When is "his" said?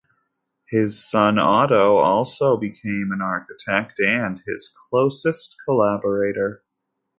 0.67-1.07, 4.47-4.67